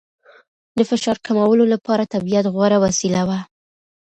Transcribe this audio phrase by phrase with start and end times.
[0.77, 3.39] د فشار کمولو لپاره طبیعت غوره وسیله ده.